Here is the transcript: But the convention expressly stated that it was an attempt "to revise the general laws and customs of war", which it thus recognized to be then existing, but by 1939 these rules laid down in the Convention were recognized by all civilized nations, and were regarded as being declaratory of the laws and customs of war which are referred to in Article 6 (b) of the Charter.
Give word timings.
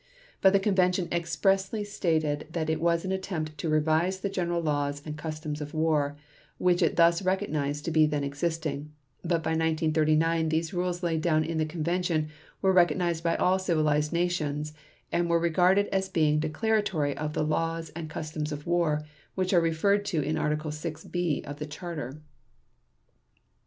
But 0.41 0.51
the 0.51 0.59
convention 0.59 1.07
expressly 1.11 1.83
stated 1.83 2.47
that 2.53 2.71
it 2.71 2.81
was 2.81 3.05
an 3.05 3.11
attempt 3.11 3.55
"to 3.59 3.69
revise 3.69 4.19
the 4.19 4.29
general 4.31 4.59
laws 4.59 4.99
and 5.05 5.15
customs 5.15 5.61
of 5.61 5.75
war", 5.75 6.17
which 6.57 6.81
it 6.81 6.95
thus 6.95 7.21
recognized 7.21 7.85
to 7.85 7.91
be 7.91 8.07
then 8.07 8.23
existing, 8.23 8.91
but 9.21 9.43
by 9.43 9.51
1939 9.51 10.49
these 10.49 10.73
rules 10.73 11.03
laid 11.03 11.21
down 11.21 11.43
in 11.43 11.59
the 11.59 11.67
Convention 11.67 12.29
were 12.63 12.73
recognized 12.73 13.23
by 13.23 13.35
all 13.35 13.59
civilized 13.59 14.11
nations, 14.11 14.73
and 15.11 15.29
were 15.29 15.37
regarded 15.37 15.85
as 15.89 16.09
being 16.09 16.39
declaratory 16.39 17.15
of 17.15 17.33
the 17.33 17.43
laws 17.43 17.91
and 17.95 18.09
customs 18.09 18.51
of 18.51 18.65
war 18.65 19.03
which 19.35 19.53
are 19.53 19.61
referred 19.61 20.03
to 20.05 20.19
in 20.23 20.35
Article 20.35 20.71
6 20.71 21.03
(b) 21.05 21.43
of 21.45 21.59
the 21.59 21.67
Charter. 21.67 22.23